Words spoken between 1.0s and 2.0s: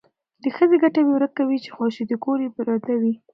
دې ورکه شي خو